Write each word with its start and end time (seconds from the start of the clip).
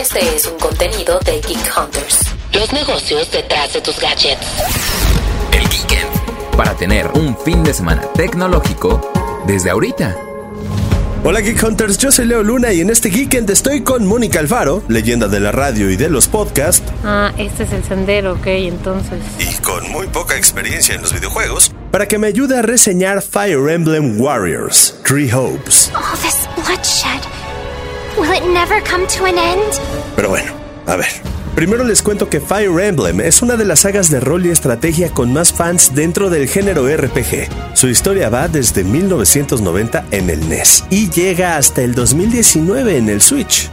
Este 0.00 0.34
es 0.34 0.46
un 0.46 0.58
contenido 0.58 1.20
de 1.26 1.42
Geek 1.42 1.76
Hunters. 1.76 2.20
Los 2.54 2.72
negocios 2.72 3.30
detrás 3.30 3.74
de 3.74 3.82
tus 3.82 4.00
gadgets. 4.00 4.46
El 5.52 5.68
Geekend. 5.68 6.56
Para 6.56 6.74
tener 6.74 7.06
un 7.08 7.36
fin 7.36 7.62
de 7.62 7.74
semana 7.74 8.00
tecnológico 8.14 9.12
desde 9.46 9.68
ahorita. 9.68 10.16
Hola 11.22 11.40
Geek 11.40 11.62
Hunters, 11.62 11.98
yo 11.98 12.10
soy 12.10 12.24
Leo 12.24 12.42
Luna 12.42 12.72
y 12.72 12.80
en 12.80 12.88
este 12.88 13.10
Geekend 13.10 13.50
estoy 13.50 13.82
con 13.82 14.06
Mónica 14.06 14.38
Alfaro, 14.38 14.82
leyenda 14.88 15.28
de 15.28 15.38
la 15.38 15.52
radio 15.52 15.90
y 15.90 15.96
de 15.96 16.08
los 16.08 16.28
podcasts. 16.28 16.90
Ah, 17.04 17.34
este 17.36 17.64
es 17.64 17.72
el 17.72 17.84
sendero, 17.84 18.32
ok, 18.32 18.46
entonces. 18.46 19.18
Y 19.38 19.54
con 19.60 19.86
muy 19.92 20.06
poca 20.06 20.34
experiencia 20.34 20.94
en 20.94 21.02
los 21.02 21.12
videojuegos, 21.12 21.72
para 21.90 22.08
que 22.08 22.16
me 22.16 22.28
ayude 22.28 22.56
a 22.56 22.62
reseñar 22.62 23.20
Fire 23.20 23.68
Emblem 23.68 24.18
Warriors, 24.18 24.94
Three 25.06 25.30
Hopes. 25.30 25.92
All 25.94 26.18
this 26.22 26.48
bloodshed. 26.56 27.20
Will 28.20 28.32
it 28.32 28.44
never 28.52 28.80
come 28.82 29.06
to 29.06 29.24
an 29.24 29.38
end? 29.38 29.99
Pero 30.16 30.28
bueno, 30.28 30.52
a 30.86 30.96
ver. 30.96 31.08
Primero 31.54 31.84
les 31.84 32.00
cuento 32.00 32.28
que 32.28 32.40
Fire 32.40 32.80
Emblem 32.80 33.20
es 33.20 33.42
una 33.42 33.56
de 33.56 33.64
las 33.64 33.80
sagas 33.80 34.08
de 34.10 34.20
rol 34.20 34.46
y 34.46 34.50
estrategia 34.50 35.10
con 35.10 35.32
más 35.32 35.52
fans 35.52 35.94
dentro 35.94 36.30
del 36.30 36.48
género 36.48 36.86
RPG. 36.86 37.48
Su 37.74 37.88
historia 37.88 38.30
va 38.30 38.48
desde 38.48 38.84
1990 38.84 40.06
en 40.10 40.30
el 40.30 40.48
NES 40.48 40.84
y 40.90 41.10
llega 41.10 41.56
hasta 41.56 41.82
el 41.82 41.94
2019 41.94 42.96
en 42.96 43.08
el 43.08 43.20
Switch. 43.20 43.68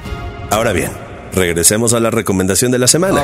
Ahora 0.50 0.74
bien, 0.74 0.92
Regresemos 1.34 1.94
a 1.94 2.00
la 2.00 2.10
recomendación 2.10 2.72
de 2.72 2.80
la 2.80 2.88
semana. 2.88 3.22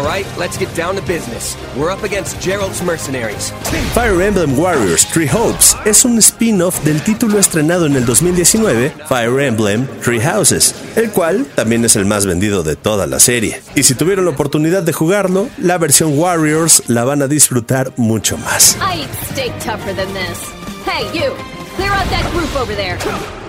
Fire 3.94 4.22
Emblem 4.22 4.58
Warriors 4.58 5.08
Three 5.08 5.30
Hopes 5.32 5.76
es 5.86 6.06
un 6.06 6.18
spin-off 6.20 6.84
del 6.84 7.02
título 7.02 7.40
estrenado 7.40 7.86
en 7.86 7.96
el 7.96 8.06
2019, 8.06 8.94
Fire 9.08 9.40
Emblem 9.40 9.88
Three 10.04 10.20
Houses, 10.22 10.76
el 10.96 11.12
cual 11.12 11.46
también 11.56 11.84
es 11.86 11.96
el 11.96 12.06
más 12.06 12.26
vendido 12.26 12.64
de 12.64 12.76
toda 12.76 13.08
la 13.08 13.20
serie. 13.20 13.62
Y 13.76 13.84
si 13.84 13.96
tuvieron 13.96 14.26
la 14.26 14.32
oportunidad 14.32 14.84
de 14.84 14.94
jugarlo, 14.94 15.50
la 15.58 15.78
versión 15.78 16.18
Warriors 16.18 16.84
la 16.88 17.04
van 17.04 17.22
a 17.22 17.28
disfrutar 17.28 17.94
mucho 17.98 18.38
más. 18.38 18.78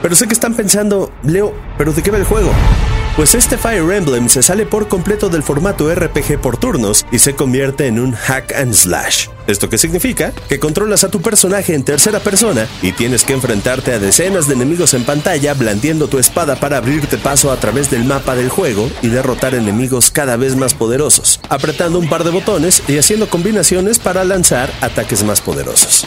Pero 0.01 0.15
sé 0.15 0.27
que 0.27 0.35
están 0.35 0.55
pensando, 0.55 1.13
Leo, 1.23 1.55
¿pero 1.77 1.93
de 1.93 2.03
qué 2.03 2.11
va 2.11 2.19
el 2.19 2.25
juego? 2.25 2.51
Pues 3.17 3.37
este 3.37 3.57
Fire 3.57 3.93
Emblem 3.93 4.29
se 4.29 4.43
sale 4.43 4.67
por 4.67 4.89
completo 4.89 5.29
del 5.29 5.45
formato 5.45 5.89
RPG 5.95 6.41
por 6.41 6.57
turnos 6.57 7.07
y 7.13 7.21
se 7.21 7.37
convierte 7.37 7.87
en 7.87 8.01
un 8.01 8.13
hack 8.13 8.53
and 8.57 8.75
slash. 8.75 9.29
¿Esto 9.47 9.69
qué 9.69 9.79
significa? 9.79 10.33
Que 10.49 10.59
controlas 10.59 11.05
a 11.05 11.11
tu 11.11 11.23
personaje 11.23 11.75
en 11.75 11.85
tercera 11.85 12.19
persona 12.19 12.67
y 12.83 12.91
tienes 12.91 13.23
que 13.23 13.33
enfrentarte 13.33 13.93
a 13.93 14.01
decenas 14.01 14.49
de 14.49 14.55
enemigos 14.55 14.95
en 14.95 15.05
pantalla 15.05 15.55
blandiendo 15.55 16.09
tu 16.09 16.19
espada 16.19 16.57
para 16.57 16.79
abrirte 16.79 17.17
paso 17.17 17.53
a 17.53 17.57
través 17.57 17.89
del 17.89 18.05
mapa 18.05 18.35
del 18.35 18.49
juego 18.49 18.91
y 19.01 19.07
derrotar 19.07 19.55
enemigos 19.55 20.11
cada 20.11 20.37
vez 20.37 20.57
más 20.57 20.75
poderosos, 20.75 21.39
apretando 21.49 22.01
un 22.01 22.09
par 22.09 22.25
de 22.25 22.31
botones 22.31 22.83
y 22.89 22.99
haciendo 22.99 23.29
combinaciones 23.29 24.01
para 24.01 24.25
lanzar 24.25 24.73
ataques 24.81 25.23
más 25.23 25.41
poderosos. 25.41 26.05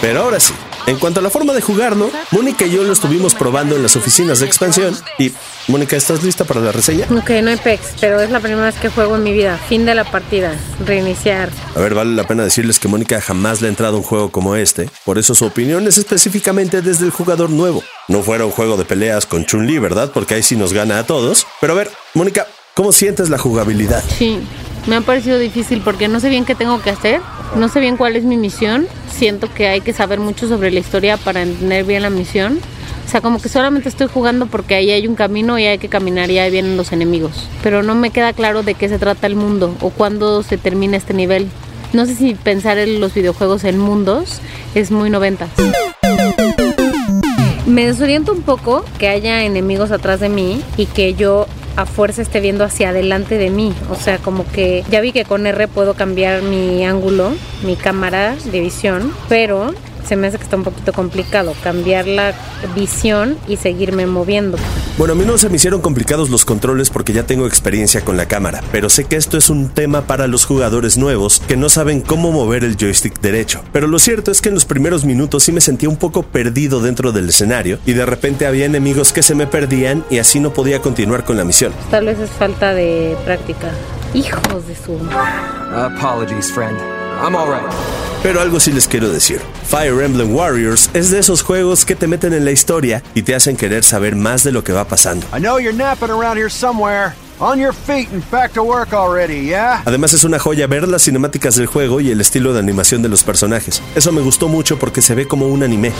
Pero 0.00 0.22
ahora 0.22 0.40
sí, 0.40 0.52
en 0.86 0.98
cuanto 0.98 1.20
a 1.20 1.22
la 1.22 1.30
forma 1.30 1.52
de 1.52 1.60
jugarlo, 1.60 2.10
Mónica 2.30 2.66
y 2.66 2.70
yo 2.70 2.84
lo 2.84 2.92
estuvimos 2.92 3.34
probando 3.34 3.76
en 3.76 3.82
las 3.82 3.96
oficinas 3.96 4.40
de 4.40 4.46
expansión. 4.46 4.96
Y, 5.18 5.32
Mónica, 5.68 5.96
¿estás 5.96 6.22
lista 6.22 6.44
para 6.44 6.60
la 6.60 6.72
reseña? 6.72 7.06
Ok, 7.10 7.30
no 7.42 7.50
hay 7.50 7.56
pex, 7.56 7.94
pero 8.00 8.20
es 8.20 8.30
la 8.30 8.40
primera 8.40 8.66
vez 8.66 8.76
que 8.76 8.88
juego 8.88 9.16
en 9.16 9.22
mi 9.22 9.32
vida. 9.32 9.58
Fin 9.68 9.84
de 9.84 9.94
la 9.94 10.04
partida. 10.04 10.54
Reiniciar. 10.84 11.50
A 11.74 11.80
ver, 11.80 11.94
vale 11.94 12.14
la 12.14 12.26
pena 12.26 12.44
decirles 12.44 12.78
que 12.78 12.88
Mónica 12.88 13.20
jamás 13.20 13.60
le 13.60 13.66
ha 13.66 13.70
entrado 13.70 13.96
a 13.96 13.98
un 13.98 14.04
juego 14.04 14.30
como 14.30 14.56
este. 14.56 14.88
Por 15.04 15.18
eso 15.18 15.34
su 15.34 15.44
opinión 15.44 15.86
es 15.86 15.98
específicamente 15.98 16.82
desde 16.82 17.04
el 17.04 17.10
jugador 17.10 17.50
nuevo. 17.50 17.82
No 18.08 18.22
fuera 18.22 18.44
un 18.44 18.52
juego 18.52 18.76
de 18.76 18.84
peleas 18.84 19.26
con 19.26 19.44
Chun-Li, 19.44 19.78
¿verdad? 19.78 20.12
Porque 20.14 20.34
ahí 20.34 20.42
sí 20.42 20.56
nos 20.56 20.72
gana 20.72 20.98
a 20.98 21.06
todos. 21.06 21.46
Pero 21.60 21.72
a 21.72 21.76
ver, 21.76 21.90
Mónica, 22.14 22.46
¿cómo 22.74 22.92
sientes 22.92 23.28
la 23.28 23.38
jugabilidad? 23.38 24.04
Sí, 24.18 24.40
me 24.86 24.96
ha 24.96 25.00
parecido 25.00 25.38
difícil 25.38 25.80
porque 25.82 26.08
no 26.08 26.20
sé 26.20 26.28
bien 26.28 26.44
qué 26.44 26.54
tengo 26.54 26.80
que 26.80 26.90
hacer. 26.90 27.20
No 27.54 27.68
sé 27.68 27.80
bien 27.80 27.96
cuál 27.96 28.16
es 28.16 28.24
mi 28.24 28.36
misión 28.36 28.86
siento 29.16 29.52
que 29.52 29.66
hay 29.68 29.80
que 29.80 29.92
saber 29.92 30.20
mucho 30.20 30.46
sobre 30.46 30.70
la 30.70 30.80
historia 30.80 31.16
para 31.16 31.42
entender 31.42 31.84
bien 31.84 32.02
la 32.02 32.10
misión. 32.10 32.58
O 33.04 33.08
sea, 33.08 33.20
como 33.20 33.40
que 33.40 33.48
solamente 33.48 33.88
estoy 33.88 34.08
jugando 34.08 34.46
porque 34.46 34.74
ahí 34.74 34.90
hay 34.90 35.06
un 35.06 35.14
camino 35.14 35.58
y 35.58 35.64
hay 35.64 35.78
que 35.78 35.88
caminar 35.88 36.30
y 36.30 36.38
ahí 36.38 36.50
vienen 36.50 36.76
los 36.76 36.92
enemigos. 36.92 37.48
Pero 37.62 37.82
no 37.82 37.94
me 37.94 38.10
queda 38.10 38.32
claro 38.32 38.62
de 38.62 38.74
qué 38.74 38.88
se 38.88 38.98
trata 38.98 39.26
el 39.26 39.36
mundo 39.36 39.74
o 39.80 39.90
cuándo 39.90 40.42
se 40.42 40.58
termina 40.58 40.96
este 40.96 41.14
nivel. 41.14 41.48
No 41.92 42.04
sé 42.04 42.14
si 42.14 42.34
pensar 42.34 42.78
en 42.78 43.00
los 43.00 43.14
videojuegos 43.14 43.64
en 43.64 43.78
mundos 43.78 44.40
es 44.74 44.90
muy 44.90 45.08
90. 45.08 45.48
Me 47.66 47.86
desoriento 47.86 48.32
un 48.32 48.42
poco 48.42 48.84
que 48.98 49.08
haya 49.08 49.44
enemigos 49.44 49.92
atrás 49.92 50.20
de 50.20 50.28
mí 50.28 50.60
y 50.76 50.86
que 50.86 51.14
yo 51.14 51.46
a 51.76 51.86
fuerza 51.86 52.22
esté 52.22 52.40
viendo 52.40 52.64
hacia 52.64 52.90
adelante 52.90 53.38
de 53.38 53.50
mí. 53.50 53.72
O 53.90 53.94
sea, 53.94 54.18
como 54.18 54.46
que 54.46 54.84
ya 54.90 55.00
vi 55.00 55.12
que 55.12 55.24
con 55.24 55.46
R 55.46 55.68
puedo 55.68 55.94
cambiar 55.94 56.42
mi 56.42 56.84
ángulo, 56.84 57.32
mi 57.64 57.76
cámara 57.76 58.36
de 58.44 58.60
visión, 58.60 59.12
pero 59.28 59.74
se 60.06 60.16
me 60.16 60.26
hace 60.26 60.38
que 60.38 60.44
está 60.44 60.56
un 60.56 60.64
poquito 60.64 60.92
complicado 60.92 61.54
cambiar 61.62 62.06
la 62.06 62.34
visión 62.74 63.36
y 63.48 63.56
seguirme 63.56 64.06
moviendo. 64.06 64.58
Bueno, 64.98 65.12
a 65.12 65.16
mí 65.16 65.24
no 65.26 65.36
se 65.36 65.48
me 65.50 65.56
hicieron 65.56 65.80
complicados 65.80 66.30
los 66.30 66.44
controles 66.44 66.90
porque 66.90 67.12
ya 67.12 67.24
tengo 67.24 67.46
experiencia 67.46 68.02
con 68.02 68.16
la 68.16 68.26
cámara, 68.26 68.62
pero 68.72 68.88
sé 68.88 69.04
que 69.04 69.16
esto 69.16 69.36
es 69.36 69.50
un 69.50 69.68
tema 69.68 70.02
para 70.02 70.26
los 70.26 70.44
jugadores 70.46 70.96
nuevos 70.96 71.42
que 71.46 71.56
no 71.56 71.68
saben 71.68 72.00
cómo 72.00 72.32
mover 72.32 72.64
el 72.64 72.76
joystick 72.76 73.20
derecho. 73.20 73.62
Pero 73.72 73.88
lo 73.88 73.98
cierto 73.98 74.30
es 74.30 74.40
que 74.40 74.48
en 74.48 74.54
los 74.54 74.64
primeros 74.64 75.04
minutos 75.04 75.42
sí 75.42 75.52
me 75.52 75.60
sentía 75.60 75.88
un 75.88 75.96
poco 75.96 76.22
perdido 76.22 76.80
dentro 76.80 77.12
del 77.12 77.28
escenario 77.28 77.78
y 77.84 77.92
de 77.92 78.06
repente 78.06 78.46
había 78.46 78.64
enemigos 78.64 79.12
que 79.12 79.22
se 79.22 79.34
me 79.34 79.46
perdían 79.46 80.04
y 80.10 80.18
así 80.18 80.40
no 80.40 80.52
podía 80.52 80.80
continuar 80.80 81.24
con 81.24 81.36
la 81.36 81.44
misión. 81.44 81.72
Tal 81.90 82.06
vez 82.06 82.18
es 82.18 82.30
falta 82.30 82.72
de 82.72 83.16
práctica. 83.24 83.70
Hijos 84.14 84.66
de 84.66 84.74
su... 84.76 84.98
Apologies, 85.74 86.52
friend. 86.52 86.95
I'm 87.22 87.34
alright. 87.34 87.64
Pero 88.22 88.40
algo 88.40 88.58
sí 88.58 88.72
les 88.72 88.88
quiero 88.88 89.08
decir. 89.08 89.40
Fire 89.68 90.02
Emblem 90.02 90.34
Warriors 90.34 90.90
es 90.94 91.10
de 91.10 91.18
esos 91.18 91.42
juegos 91.42 91.84
que 91.84 91.94
te 91.94 92.06
meten 92.06 92.32
en 92.32 92.44
la 92.44 92.50
historia 92.50 93.02
y 93.14 93.22
te 93.22 93.34
hacen 93.34 93.56
querer 93.56 93.84
saber 93.84 94.16
más 94.16 94.42
de 94.42 94.52
lo 94.52 94.64
que 94.64 94.72
va 94.72 94.86
pasando. 94.86 95.26
Además 99.84 100.12
es 100.14 100.24
una 100.24 100.38
joya 100.38 100.66
ver 100.66 100.88
las 100.88 101.02
cinemáticas 101.02 101.56
del 101.56 101.66
juego 101.66 102.00
y 102.00 102.10
el 102.10 102.20
estilo 102.20 102.52
de 102.52 102.60
animación 102.60 103.02
de 103.02 103.08
los 103.08 103.22
personajes. 103.22 103.82
Eso 103.94 104.10
me 104.10 104.22
gustó 104.22 104.48
mucho 104.48 104.78
porque 104.78 105.02
se 105.02 105.14
ve 105.14 105.28
como 105.28 105.46
un 105.46 105.62
anime. 105.62 105.92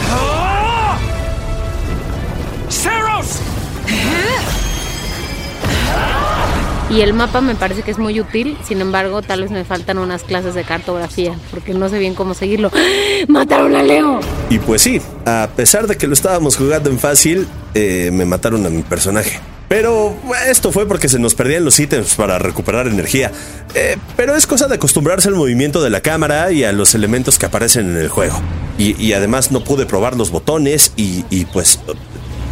Y 6.89 7.01
el 7.01 7.13
mapa 7.13 7.41
me 7.41 7.53
parece 7.53 7.81
que 7.81 7.91
es 7.91 7.97
muy 7.97 8.19
útil, 8.21 8.57
sin 8.65 8.79
embargo, 8.79 9.21
tal 9.21 9.41
vez 9.41 9.51
me 9.51 9.65
faltan 9.65 9.97
unas 9.97 10.23
clases 10.23 10.55
de 10.55 10.63
cartografía, 10.63 11.37
porque 11.51 11.73
no 11.73 11.89
sé 11.89 11.99
bien 11.99 12.15
cómo 12.15 12.33
seguirlo. 12.33 12.71
¡Mataron 13.27 13.75
a 13.75 13.83
Leo! 13.83 14.21
Y 14.49 14.59
pues 14.59 14.83
sí, 14.83 15.01
a 15.25 15.49
pesar 15.53 15.87
de 15.87 15.97
que 15.97 16.07
lo 16.07 16.13
estábamos 16.13 16.55
jugando 16.55 16.89
en 16.89 16.97
fácil, 16.97 17.47
eh, 17.73 18.09
me 18.13 18.25
mataron 18.25 18.65
a 18.65 18.69
mi 18.69 18.83
personaje. 18.83 19.39
Pero 19.67 20.15
esto 20.47 20.71
fue 20.71 20.87
porque 20.87 21.09
se 21.09 21.19
nos 21.19 21.35
perdían 21.35 21.65
los 21.65 21.77
ítems 21.77 22.15
para 22.15 22.39
recuperar 22.39 22.87
energía. 22.87 23.33
Eh, 23.75 23.97
pero 24.15 24.33
es 24.35 24.47
cosa 24.47 24.69
de 24.69 24.75
acostumbrarse 24.75 25.27
al 25.27 25.35
movimiento 25.35 25.83
de 25.83 25.89
la 25.89 25.99
cámara 25.99 26.53
y 26.53 26.63
a 26.63 26.71
los 26.71 26.95
elementos 26.95 27.37
que 27.37 27.47
aparecen 27.47 27.89
en 27.89 27.97
el 27.97 28.07
juego. 28.07 28.39
Y, 28.77 29.11
además 29.11 29.51
no 29.51 29.63
pude 29.63 29.85
probar 29.85 30.15
los 30.15 30.29
botones 30.29 30.93
y, 30.95 31.25
y 31.29 31.45
pues 31.45 31.79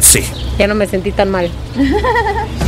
sí. 0.00 0.24
Ya 0.58 0.66
no 0.66 0.74
me 0.74 0.86
sentí 0.86 1.12
tan 1.12 1.30
mal. 1.30 1.50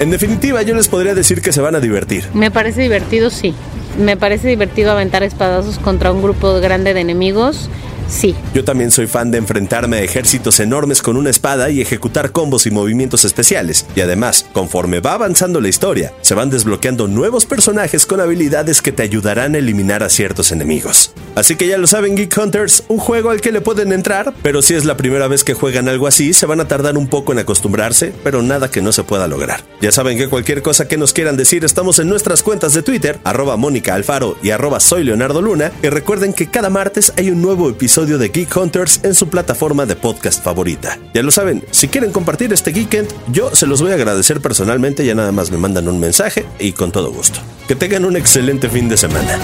En 0.00 0.10
definitiva, 0.10 0.62
yo 0.62 0.74
les 0.74 0.88
podría 0.88 1.14
decir 1.14 1.42
que 1.42 1.52
se 1.52 1.60
van 1.60 1.74
a 1.74 1.80
divertir. 1.80 2.24
Me 2.32 2.50
parece 2.50 2.80
divertido, 2.80 3.28
sí. 3.28 3.54
Me 3.98 4.16
parece 4.16 4.48
divertido 4.48 4.90
aventar 4.90 5.22
espadazos 5.22 5.78
contra 5.78 6.10
un 6.10 6.22
grupo 6.22 6.58
grande 6.58 6.94
de 6.94 7.00
enemigos. 7.00 7.68
Sí. 8.10 8.34
Yo 8.54 8.64
también 8.64 8.90
soy 8.90 9.06
fan 9.06 9.30
de 9.30 9.38
enfrentarme 9.38 9.98
a 9.98 10.02
ejércitos 10.02 10.60
enormes 10.60 11.00
con 11.00 11.16
una 11.16 11.30
espada 11.30 11.70
y 11.70 11.80
ejecutar 11.80 12.32
combos 12.32 12.66
y 12.66 12.70
movimientos 12.70 13.24
especiales. 13.24 13.86
Y 13.94 14.00
además, 14.00 14.44
conforme 14.52 15.00
va 15.00 15.14
avanzando 15.14 15.60
la 15.60 15.68
historia, 15.68 16.12
se 16.20 16.34
van 16.34 16.50
desbloqueando 16.50 17.08
nuevos 17.08 17.46
personajes 17.46 18.06
con 18.06 18.20
habilidades 18.20 18.82
que 18.82 18.92
te 18.92 19.02
ayudarán 19.02 19.54
a 19.54 19.58
eliminar 19.58 20.02
a 20.02 20.10
ciertos 20.10 20.52
enemigos. 20.52 21.12
Así 21.36 21.54
que 21.54 21.68
ya 21.68 21.78
lo 21.78 21.86
saben, 21.86 22.16
Geek 22.16 22.36
Hunters, 22.36 22.84
un 22.88 22.98
juego 22.98 23.30
al 23.30 23.40
que 23.40 23.52
le 23.52 23.60
pueden 23.60 23.92
entrar, 23.92 24.34
pero 24.42 24.62
si 24.62 24.74
es 24.74 24.84
la 24.84 24.96
primera 24.96 25.28
vez 25.28 25.44
que 25.44 25.54
juegan 25.54 25.88
algo 25.88 26.06
así, 26.08 26.32
se 26.32 26.46
van 26.46 26.60
a 26.60 26.68
tardar 26.68 26.98
un 26.98 27.06
poco 27.06 27.32
en 27.32 27.38
acostumbrarse, 27.38 28.12
pero 28.24 28.42
nada 28.42 28.70
que 28.70 28.82
no 28.82 28.90
se 28.92 29.04
pueda 29.04 29.28
lograr. 29.28 29.62
Ya 29.80 29.92
saben 29.92 30.18
que 30.18 30.28
cualquier 30.28 30.62
cosa 30.62 30.88
que 30.88 30.96
nos 30.96 31.12
quieran 31.12 31.36
decir, 31.36 31.64
estamos 31.64 31.98
en 32.00 32.08
nuestras 32.08 32.42
cuentas 32.42 32.74
de 32.74 32.82
Twitter, 32.82 33.20
arroba 33.24 33.56
Mónica 33.56 33.94
Alfaro 33.94 34.36
y 34.42 34.50
arroba 34.50 34.80
soy 34.80 35.04
Leonardo 35.04 35.40
Luna, 35.40 35.70
y 35.82 35.88
recuerden 35.88 36.32
que 36.32 36.48
cada 36.48 36.68
martes 36.68 37.12
hay 37.16 37.30
un 37.30 37.40
nuevo 37.40 37.68
episodio 38.00 38.18
de 38.18 38.30
Geek 38.30 38.56
Hunters 38.56 39.00
en 39.04 39.14
su 39.14 39.28
plataforma 39.28 39.84
de 39.84 39.94
podcast 39.94 40.42
favorita. 40.42 40.98
Ya 41.12 41.22
lo 41.22 41.30
saben, 41.30 41.62
si 41.70 41.88
quieren 41.88 42.12
compartir 42.12 42.50
este 42.50 42.72
Geekend, 42.72 43.12
yo 43.30 43.54
se 43.54 43.66
los 43.66 43.82
voy 43.82 43.92
a 43.92 43.94
agradecer 43.94 44.40
personalmente, 44.40 45.04
ya 45.04 45.14
nada 45.14 45.32
más 45.32 45.50
me 45.50 45.58
mandan 45.58 45.86
un 45.86 46.00
mensaje 46.00 46.46
y 46.58 46.72
con 46.72 46.92
todo 46.92 47.12
gusto. 47.12 47.40
Que 47.68 47.76
tengan 47.76 48.06
un 48.06 48.16
excelente 48.16 48.70
fin 48.70 48.88
de 48.88 48.96
semana. 48.96 49.38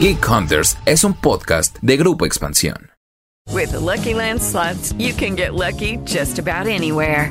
Geek 0.00 0.26
Hunters 0.26 0.78
es 0.86 1.04
un 1.04 1.12
podcast 1.12 1.76
de 1.82 1.98
Grupo 1.98 2.24
Expansión. 2.24 2.90
With 3.52 3.72
the 3.72 3.80
Lucky 3.80 4.14
Land 4.14 4.40
slots, 4.40 4.94
you 4.96 5.12
can 5.12 5.36
get 5.36 5.52
lucky 5.52 5.98
just 6.06 6.38
about 6.38 6.66
anywhere. 6.66 7.30